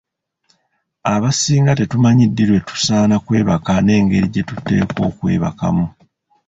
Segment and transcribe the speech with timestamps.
[1.13, 5.85] Abasinga tetumanyi ddi lwe tusaana kwebaka n’engeri gye tuteekwa okwebakamu.